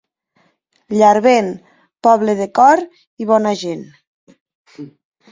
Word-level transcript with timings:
Llarvén, 0.99 1.49
poble 2.07 2.35
de 2.39 2.47
cor 2.59 2.81
i 3.25 3.27
bona 3.33 3.51
gent. 3.65 3.85